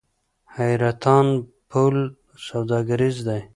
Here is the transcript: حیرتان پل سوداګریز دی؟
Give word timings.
حیرتان 0.55 1.27
پل 1.69 1.95
سوداګریز 2.47 3.17
دی؟ 3.27 3.41